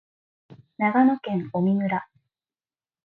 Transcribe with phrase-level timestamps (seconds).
[0.79, 2.09] 長野県麻績村